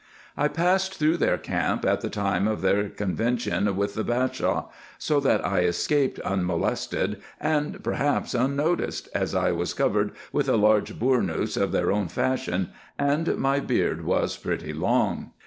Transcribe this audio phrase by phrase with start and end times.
[0.35, 4.69] I passed through their camp, at the time of their con vention with the Bashaw,
[4.97, 10.97] so that I escaped unmolested, and perhaps unnoticed, as I was covered with a large
[10.99, 15.33] burnoose of their own fashion, and my beard was pretty long.